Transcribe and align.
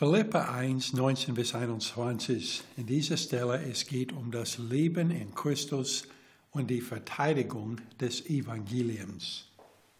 Philippa 0.00 0.56
1, 0.56 0.94
19 0.94 1.34
bis 1.34 1.54
21. 1.54 2.62
In 2.78 2.86
dieser 2.86 3.18
Stelle 3.18 3.62
es 3.70 3.86
geht 3.86 4.14
um 4.14 4.30
das 4.30 4.56
Leben 4.56 5.10
in 5.10 5.34
Christus 5.34 6.08
und 6.52 6.70
die 6.70 6.80
Verteidigung 6.80 7.76
des 8.00 8.24
Evangeliums. 8.24 9.44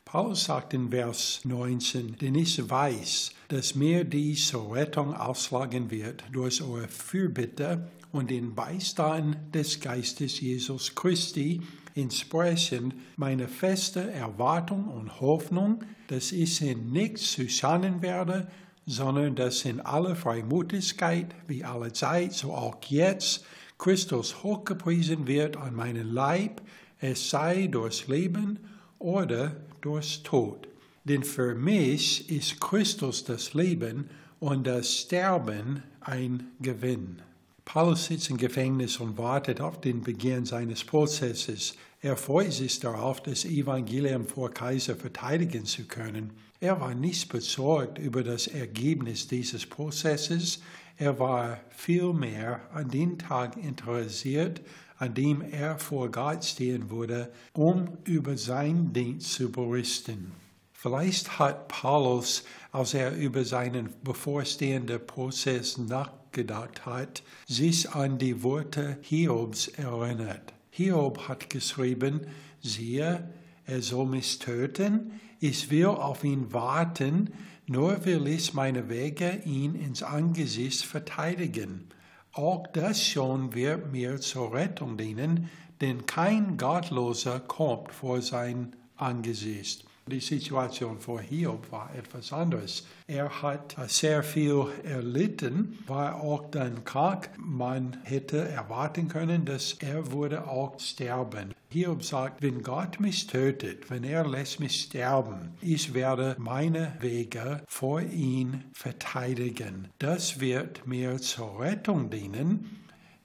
Paulus 0.06 0.44
sagt 0.44 0.72
in 0.72 0.88
Vers 0.88 1.42
19, 1.44 2.16
denn 2.16 2.34
ich 2.34 2.70
weiß, 2.70 3.32
dass 3.48 3.74
mir 3.74 4.04
dies 4.04 4.48
zur 4.48 4.74
Rettung 4.74 5.12
ausschlagen 5.12 5.90
wird 5.90 6.24
durch 6.32 6.62
eure 6.62 6.88
Fürbitte 6.88 7.90
und 8.10 8.30
den 8.30 8.54
Beistand 8.54 9.54
des 9.54 9.80
Geistes 9.80 10.40
Jesus 10.40 10.94
Christi, 10.94 11.60
entsprechend 11.94 12.94
meine 13.18 13.48
feste 13.48 14.10
Erwartung 14.10 14.86
und 14.86 15.20
Hoffnung, 15.20 15.84
dass 16.06 16.32
ich 16.32 16.62
in 16.62 16.90
nichts 16.90 17.32
zusammen 17.32 18.00
werde, 18.00 18.48
sondern 18.90 19.36
dass 19.36 19.64
in 19.64 19.80
aller 19.80 20.16
Freimutigkeit, 20.16 21.26
wie 21.46 21.64
alle 21.64 21.92
Zeit, 21.92 22.32
so 22.32 22.52
auch 22.52 22.76
jetzt, 22.88 23.44
Christus 23.78 24.42
hochgepriesen 24.42 25.28
wird 25.28 25.56
an 25.56 25.74
meinen 25.74 26.12
Leib, 26.12 26.60
es 26.98 27.30
sei 27.30 27.68
durchs 27.68 28.08
Leben 28.08 28.58
oder 28.98 29.56
durchs 29.80 30.22
Tod. 30.24 30.66
Denn 31.04 31.22
für 31.22 31.54
mich 31.54 32.28
ist 32.30 32.60
Christus 32.60 33.24
das 33.24 33.54
Leben 33.54 34.10
und 34.40 34.66
das 34.66 34.92
Sterben 34.92 35.84
ein 36.00 36.48
Gewinn. 36.60 37.22
Paulus 37.64 38.06
sitzt 38.06 38.28
im 38.28 38.38
Gefängnis 38.38 38.98
und 38.98 39.16
wartet 39.16 39.60
auf 39.60 39.80
den 39.80 40.02
Beginn 40.02 40.44
seines 40.44 40.82
Prozesses. 40.82 41.76
Er 42.02 42.16
freut 42.16 42.52
sich 42.52 42.80
darauf, 42.80 43.22
das 43.22 43.44
Evangelium 43.44 44.26
vor 44.26 44.50
Kaiser 44.50 44.96
verteidigen 44.96 45.66
zu 45.66 45.84
können. 45.84 46.32
Er 46.58 46.80
war 46.80 46.94
nicht 46.94 47.28
besorgt 47.30 47.98
über 47.98 48.24
das 48.24 48.46
Ergebnis 48.46 49.28
dieses 49.28 49.66
Prozesses. 49.66 50.62
Er 50.96 51.18
war 51.18 51.60
vielmehr 51.68 52.62
an 52.72 52.88
den 52.88 53.18
Tag 53.18 53.58
interessiert, 53.58 54.62
an 54.96 55.12
dem 55.12 55.42
er 55.42 55.78
vor 55.78 56.10
Gott 56.10 56.42
stehen 56.42 56.88
würde, 56.88 57.30
um 57.52 57.98
über 58.04 58.38
sein 58.38 58.94
Dienst 58.94 59.34
zu 59.34 59.52
berichten. 59.52 60.32
Vielleicht 60.72 61.38
hat 61.38 61.68
Paulus, 61.68 62.44
als 62.72 62.94
er 62.94 63.14
über 63.14 63.44
seinen 63.44 63.90
bevorstehenden 64.02 65.06
Prozess 65.06 65.76
nachgedacht 65.76 66.86
hat, 66.86 67.22
sich 67.46 67.90
an 67.90 68.16
die 68.16 68.42
Worte 68.42 68.96
Hiobs 69.02 69.68
erinnert. 69.68 70.54
Hiob 70.80 71.28
hat 71.28 71.50
geschrieben, 71.50 72.22
siehe, 72.62 73.28
er 73.66 73.82
soll 73.82 74.06
mich 74.06 74.38
töten, 74.38 75.20
ich 75.38 75.70
will 75.70 75.88
auf 75.88 76.24
ihn 76.24 76.54
warten, 76.54 77.34
nur 77.66 78.06
will 78.06 78.26
ich 78.26 78.54
meine 78.54 78.88
Wege 78.88 79.42
ihn 79.44 79.74
ins 79.74 80.02
Angesicht 80.02 80.82
verteidigen. 80.82 81.90
Auch 82.32 82.66
das 82.68 83.06
schon 83.06 83.54
wird 83.54 83.92
mir 83.92 84.22
zur 84.22 84.54
Rettung 84.54 84.96
dienen, 84.96 85.50
denn 85.82 86.06
kein 86.06 86.56
Gottloser 86.56 87.40
kommt 87.40 87.92
vor 87.92 88.22
sein 88.22 88.74
Angesicht. 88.96 89.84
Die 90.10 90.18
Situation 90.20 90.98
vor 90.98 91.20
Hiob 91.20 91.70
war 91.70 91.94
etwas 91.94 92.32
anderes. 92.32 92.84
Er 93.06 93.42
hat 93.42 93.76
sehr 93.86 94.24
viel 94.24 94.66
erlitten, 94.82 95.78
war 95.86 96.20
auch 96.20 96.50
dann 96.50 96.84
krank. 96.84 97.30
Man 97.38 97.96
hätte 98.02 98.48
erwarten 98.48 99.08
können, 99.08 99.44
dass 99.44 99.74
er 99.74 100.10
würde 100.10 100.48
auch 100.48 100.78
sterben. 100.80 101.54
Hiob 101.70 102.02
sagt, 102.02 102.42
wenn 102.42 102.62
Gott 102.62 102.98
mich 102.98 103.28
tötet, 103.28 103.88
wenn 103.90 104.02
er 104.02 104.26
lässt 104.26 104.58
mich 104.58 104.80
sterben, 104.82 105.54
ich 105.60 105.94
werde 105.94 106.34
meine 106.38 106.96
Wege 106.98 107.62
vor 107.68 108.00
ihn 108.00 108.64
verteidigen. 108.72 109.88
Das 110.00 110.40
wird 110.40 110.86
mir 110.88 111.18
zur 111.18 111.60
Rettung 111.60 112.10
dienen 112.10 112.80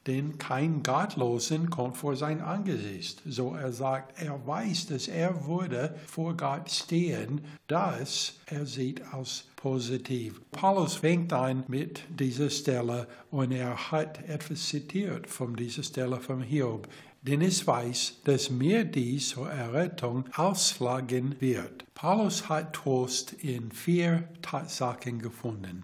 denn 0.07 0.37
kein 0.37 0.83
Gottlosen 0.83 1.69
kommt 1.69 1.97
vor 1.97 2.15
sein 2.15 2.41
Angesicht. 2.41 3.21
So 3.25 3.55
er 3.55 3.71
sagt, 3.71 4.21
er 4.21 4.45
weiß, 4.45 4.87
dass 4.87 5.07
er 5.07 5.47
würde 5.47 5.95
vor 6.07 6.37
Gott 6.37 6.69
stehen, 6.69 7.41
das 7.67 8.33
er 8.45 8.65
sieht 8.65 9.01
als 9.13 9.45
positiv. 9.55 10.41
Paulus 10.51 10.95
fängt 10.95 11.33
an 11.33 11.63
mit 11.67 12.03
dieser 12.09 12.49
Stelle 12.49 13.07
und 13.31 13.51
er 13.51 13.91
hat 13.91 14.23
etwas 14.27 14.67
zitiert 14.69 15.27
von 15.27 15.55
dieser 15.55 15.83
Stelle 15.83 16.19
von 16.19 16.41
Hiob. 16.41 16.87
Denn 17.23 17.41
ich 17.41 17.65
weiß, 17.65 18.17
dass 18.25 18.51
mir 18.51 18.85
dies 18.85 19.29
zur 19.29 19.49
Errettung 19.49 20.25
ausschlagen 20.35 21.35
wird. 21.39 21.83
Paulus 21.95 22.47
hat 22.49 22.73
Trost 22.73 23.33
in 23.33 23.71
vier 23.71 24.29
Tatsachen 24.43 25.17
gefunden. 25.17 25.83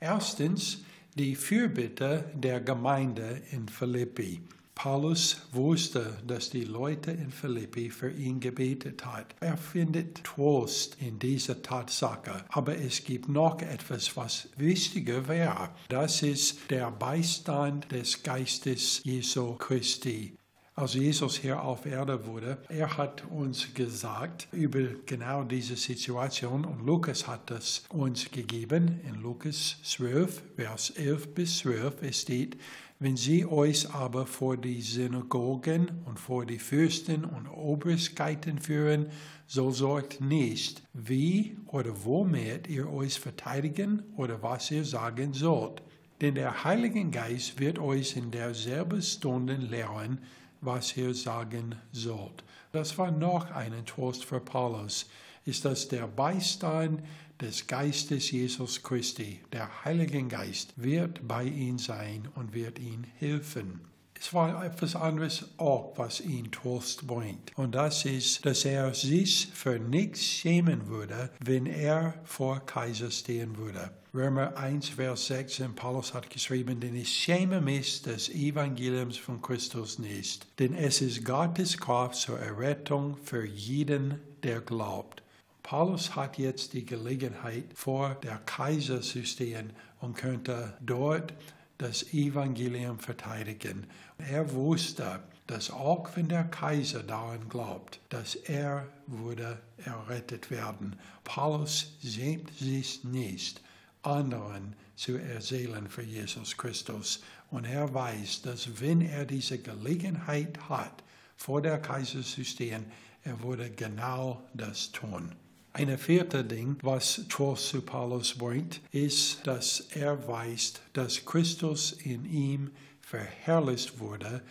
Erstens, 0.00 0.84
die 1.18 1.34
Fürbitte 1.34 2.30
der 2.32 2.60
Gemeinde 2.60 3.42
in 3.50 3.68
Philippi. 3.68 4.40
Paulus 4.76 5.42
wusste, 5.50 6.16
dass 6.24 6.50
die 6.50 6.62
Leute 6.62 7.10
in 7.10 7.32
Philippi 7.32 7.90
für 7.90 8.12
ihn 8.12 8.38
gebetet 8.38 9.04
hat. 9.04 9.34
Er 9.40 9.56
findet 9.56 10.22
Trost 10.22 10.96
in 11.00 11.18
dieser 11.18 11.60
Tatsache. 11.60 12.44
Aber 12.50 12.78
es 12.78 13.02
gibt 13.02 13.28
noch 13.28 13.60
etwas, 13.60 14.16
was 14.16 14.48
wichtiger 14.56 15.26
wäre. 15.26 15.70
Das 15.88 16.22
ist 16.22 16.70
der 16.70 16.92
Beistand 16.92 17.90
des 17.90 18.22
Geistes 18.22 19.00
Jesu 19.02 19.54
Christi 19.54 20.37
als 20.78 20.94
Jesus 20.94 21.36
hier 21.38 21.60
auf 21.60 21.86
Erde 21.86 22.24
wurde, 22.24 22.58
er 22.68 22.96
hat 22.96 23.24
uns 23.30 23.74
gesagt 23.74 24.46
über 24.52 24.78
genau 25.06 25.42
diese 25.42 25.74
Situation 25.74 26.64
und 26.64 26.86
Lukas 26.86 27.26
hat 27.26 27.50
das 27.50 27.82
uns 27.88 28.30
gegeben. 28.30 29.00
In 29.04 29.20
Lukas 29.20 29.78
12, 29.82 30.40
Vers 30.54 30.90
11 30.90 31.34
bis 31.34 31.58
12, 31.58 32.02
es 32.02 32.20
steht, 32.22 32.56
wenn 33.00 33.16
sie 33.16 33.44
euch 33.44 33.92
aber 33.92 34.24
vor 34.24 34.56
die 34.56 34.80
Synagogen 34.80 35.90
und 36.04 36.20
vor 36.20 36.46
die 36.46 36.60
Fürsten 36.60 37.24
und 37.24 37.48
Obrigkeiten 37.48 38.60
führen, 38.60 39.06
so 39.48 39.72
sorgt 39.72 40.20
nicht, 40.20 40.82
wie 40.92 41.56
oder 41.66 42.04
womit 42.04 42.68
ihr 42.68 42.88
euch 42.88 43.18
verteidigen 43.18 44.04
oder 44.16 44.44
was 44.44 44.70
ihr 44.70 44.84
sagen 44.84 45.32
sollt. 45.32 45.82
Denn 46.20 46.36
der 46.36 46.62
Heilige 46.62 47.04
Geist 47.06 47.58
wird 47.58 47.80
euch 47.80 48.16
in 48.16 48.30
derselben 48.30 49.02
Stunde 49.02 49.54
lehren, 49.56 50.20
was 50.60 50.96
ihr 50.96 51.14
sagen 51.14 51.76
sollt. 51.92 52.44
Das 52.72 52.98
war 52.98 53.10
noch 53.10 53.50
ein 53.50 53.84
Trost 53.86 54.24
für 54.24 54.40
Paulus, 54.40 55.08
ist 55.44 55.64
dass 55.64 55.88
der 55.88 56.06
Beistand 56.06 57.02
des 57.40 57.66
Geistes 57.66 58.30
Jesus 58.30 58.82
Christi, 58.82 59.40
der 59.52 59.84
Heilige 59.84 60.22
Geist, 60.24 60.74
wird 60.76 61.26
bei 61.26 61.44
ihm 61.44 61.78
sein 61.78 62.28
und 62.34 62.52
wird 62.52 62.78
ihm 62.78 63.04
helfen. 63.18 63.80
Es 64.20 64.34
war 64.34 64.64
etwas 64.64 64.96
anderes 64.96 65.44
auch, 65.58 65.92
was 65.96 66.20
ihn 66.20 66.50
Trost 66.50 67.06
bringt. 67.06 67.56
Und 67.56 67.74
das 67.74 68.04
ist, 68.04 68.44
dass 68.44 68.64
er 68.64 68.92
sich 68.92 69.48
für 69.54 69.78
nichts 69.78 70.22
schämen 70.24 70.88
würde, 70.88 71.30
wenn 71.38 71.66
er 71.66 72.14
vor 72.24 72.60
Kaiser 72.66 73.10
stehen 73.10 73.56
würde. 73.56 73.90
Römer 74.12 74.56
1, 74.56 74.88
Vers 74.88 75.26
16, 75.26 75.74
Paulus 75.74 76.14
hat 76.14 76.30
geschrieben, 76.30 76.80
denn 76.80 76.96
ich 76.96 77.10
schäme 77.10 77.60
mich 77.60 78.02
des 78.02 78.30
Evangeliums 78.30 79.18
von 79.18 79.40
Christus 79.40 79.98
nicht, 79.98 80.46
denn 80.58 80.74
es 80.74 81.00
ist 81.00 81.24
Gottes 81.24 81.76
Kraft 81.76 82.16
zur 82.16 82.40
Errettung 82.40 83.16
für 83.22 83.44
jeden, 83.44 84.18
der 84.42 84.60
glaubt. 84.60 85.22
Paulus 85.62 86.16
hat 86.16 86.38
jetzt 86.38 86.72
die 86.72 86.86
Gelegenheit, 86.86 87.66
vor 87.74 88.16
der 88.22 88.38
Kaiser 88.38 89.02
zu 89.02 89.24
stehen 89.26 89.74
und 90.00 90.16
könnte 90.16 90.76
dort 90.80 91.34
das 91.78 92.12
Evangelium 92.12 92.98
verteidigen. 92.98 93.86
Er 94.18 94.52
wusste, 94.52 95.20
dass 95.46 95.70
auch 95.70 96.08
wenn 96.14 96.28
der 96.28 96.44
Kaiser 96.44 97.02
daran 97.02 97.48
glaubt, 97.48 98.00
dass 98.10 98.34
er 98.34 98.86
würde 99.06 99.58
errettet 99.84 100.50
werden. 100.50 100.96
Paulus 101.24 101.92
schämt 102.04 102.52
sich 102.58 103.04
nicht, 103.04 103.62
anderen 104.02 104.74
zu 104.96 105.16
erzählen 105.16 105.88
für 105.88 106.02
Jesus 106.02 106.56
Christus. 106.56 107.22
Und 107.50 107.64
er 107.64 107.94
weiß, 107.94 108.42
dass 108.42 108.80
wenn 108.80 109.00
er 109.00 109.24
diese 109.24 109.58
Gelegenheit 109.58 110.68
hat, 110.68 111.02
vor 111.36 111.62
der 111.62 111.80
Kaiser 111.80 112.22
zu 112.22 112.44
stehen, 112.44 112.84
er 113.24 113.40
würde 113.42 113.70
genau 113.70 114.42
das 114.52 114.92
tun. 114.92 115.34
Ein 115.78 115.96
vierter 115.96 116.42
Ding, 116.42 116.76
was 116.82 117.24
Trost 117.28 117.68
zu 117.68 117.82
Paulus 117.82 118.34
bringt, 118.34 118.80
ist, 118.90 119.46
dass 119.46 119.86
er 119.94 120.26
weiß, 120.26 120.72
dass 120.92 121.24
Christus 121.24 121.92
in 121.92 122.24
ihm 122.24 122.72
verherrlicht 123.00 124.00
wurde, 124.00 124.42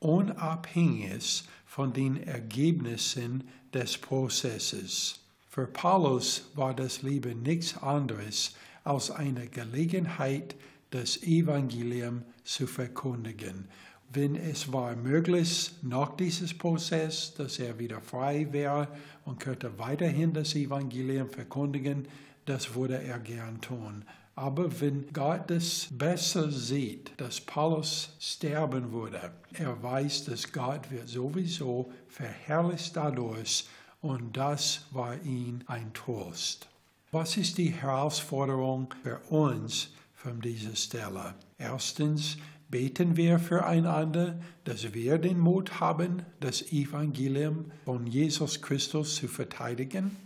unabhängig 0.00 1.44
von 1.66 1.92
den 1.92 2.20
Ergebnissen 2.24 3.48
des 3.72 3.96
Prozesses. 3.96 5.20
Für 5.48 5.68
Paulus 5.68 6.50
war 6.56 6.74
das 6.74 7.02
Leben 7.02 7.44
nichts 7.44 7.76
anderes 7.80 8.56
als 8.82 9.12
eine 9.12 9.46
Gelegenheit, 9.46 10.56
das 10.90 11.22
Evangelium 11.22 12.24
zu 12.42 12.66
verkündigen 12.66 13.68
wenn 14.14 14.36
es 14.36 14.72
war 14.72 14.94
möglich, 14.94 15.70
nach 15.82 16.16
diesem 16.16 16.58
Prozess, 16.58 17.34
dass 17.34 17.58
er 17.58 17.78
wieder 17.78 18.00
frei 18.00 18.46
wäre 18.50 18.88
und 19.24 19.40
könnte 19.40 19.78
weiterhin 19.78 20.32
das 20.32 20.54
Evangelium 20.54 21.30
verkündigen, 21.30 22.06
das 22.44 22.74
würde 22.74 23.02
er 23.02 23.18
gern 23.18 23.60
tun. 23.60 24.04
Aber 24.34 24.80
wenn 24.80 25.12
Gott 25.12 25.50
es 25.50 25.88
besser 25.90 26.50
sieht, 26.50 27.12
dass 27.18 27.40
Paulus 27.40 28.16
sterben 28.18 28.92
würde, 28.92 29.32
er 29.52 29.82
weiß, 29.82 30.24
dass 30.24 30.50
Gott 30.50 30.90
wird 30.90 31.08
sowieso 31.08 31.92
verherrlicht 32.08 32.96
dadurch 32.96 33.66
und 34.00 34.36
das 34.36 34.86
war 34.90 35.20
ihm 35.22 35.60
ein 35.66 35.92
Trost. 35.92 36.68
Was 37.12 37.36
ist 37.36 37.58
die 37.58 37.70
Herausforderung 37.70 38.92
für 39.02 39.18
uns 39.28 39.90
von 40.14 40.40
dieser 40.40 40.74
Stelle? 40.76 41.34
Erstens, 41.58 42.38
beten 42.72 43.18
wir 43.18 43.38
füreinander, 43.38 44.40
dass 44.64 44.94
wir 44.94 45.18
den 45.18 45.38
Mut 45.38 45.78
haben, 45.78 46.22
das 46.40 46.72
Evangelium 46.72 47.66
von 47.84 48.06
Jesus 48.06 48.62
Christus 48.62 49.14
zu 49.14 49.28
verteidigen. 49.28 50.16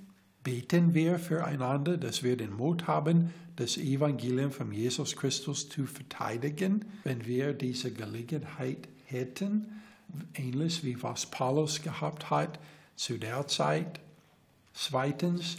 Beten 0.44 0.94
wir 0.94 1.18
füreinander, 1.18 1.96
dass 1.98 2.22
wir 2.22 2.36
den 2.36 2.54
Mut 2.54 2.86
haben, 2.86 3.34
das 3.56 3.76
Evangelium 3.76 4.52
von 4.52 4.70
Jesus 4.70 5.16
Christus 5.16 5.68
zu 5.68 5.86
verteidigen, 5.86 6.84
wenn 7.02 7.26
wir 7.26 7.52
diese 7.52 7.92
Gelegenheit 7.92 8.88
hätten, 9.06 9.82
ähnlich 10.34 10.84
wie 10.84 11.02
was 11.02 11.26
Paulus 11.26 11.82
gehabt 11.82 12.30
hat 12.30 12.60
zu 12.94 13.18
der 13.18 13.48
Zeit. 13.48 13.98
Zweitens, 14.72 15.56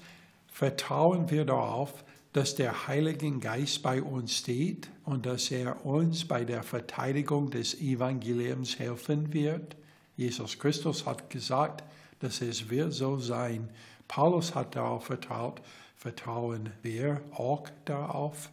vertrauen 0.48 1.30
wir 1.32 1.44
darauf, 1.44 2.06
dass 2.34 2.56
der 2.56 2.88
Heilige 2.88 3.32
Geist 3.40 3.82
bei 3.82 4.02
uns 4.02 4.38
steht 4.38 4.90
und 5.06 5.26
dass 5.26 5.50
er 5.52 5.86
uns 5.86 6.26
bei 6.26 6.44
der 6.44 6.64
Verteidigung 6.64 7.50
des 7.50 7.80
Evangeliums 7.82 8.78
helfen 8.80 9.34
wird. 9.34 9.76
Jesus 10.16 10.60
Christus 10.60 11.06
hat 11.06 11.30
gesagt, 11.30 11.84
dass 12.20 12.42
es 12.42 12.70
wird 12.70 12.94
so 12.94 13.18
sein. 13.18 13.70
Paulus 14.08 14.56
hat 14.56 14.76
darauf 14.76 15.06
vertraut, 15.06 15.62
vertrauen 15.96 16.72
wir 16.82 17.22
auch 17.32 17.68
darauf. 17.86 18.50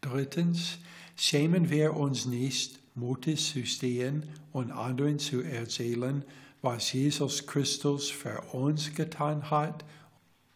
Drittens, 0.00 0.78
schämen 1.16 1.70
wir 1.70 1.96
uns 1.96 2.26
nicht, 2.26 2.78
mutig 2.94 3.52
zu 3.52 3.66
stehen 3.66 4.28
und 4.52 4.70
anderen 4.70 5.18
zu 5.18 5.42
erzählen, 5.42 6.24
was 6.62 6.92
Jesus 6.92 7.46
Christus 7.46 8.10
für 8.10 8.40
uns 8.52 8.94
getan 8.94 9.50
hat. 9.50 9.84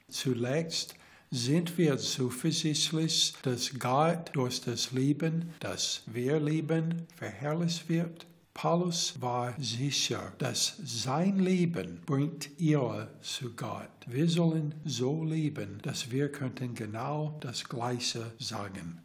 Zuletzt 0.08 0.94
sind 1.34 1.78
wir 1.78 1.96
zuversichtlich, 1.96 3.32
dass 3.42 3.78
Gott 3.78 4.30
durch 4.34 4.60
das 4.60 4.92
Leben, 4.92 5.50
das 5.60 6.02
wir 6.04 6.38
leben, 6.38 7.06
verherrlicht 7.16 7.88
wird. 7.88 8.26
Paulus 8.52 9.14
war 9.18 9.54
sicher, 9.58 10.34
dass 10.36 10.76
sein 10.84 11.38
Leben 11.38 12.02
bringt 12.04 12.50
ihr 12.58 13.08
zu 13.22 13.54
Gott. 13.56 13.88
Wir 14.06 14.28
sollen 14.28 14.74
so 14.84 15.24
leben, 15.24 15.78
dass 15.82 16.10
wir 16.10 16.30
könnten 16.30 16.74
genau 16.74 17.38
das 17.40 17.66
Gleiche 17.66 18.30
sagen. 18.38 19.00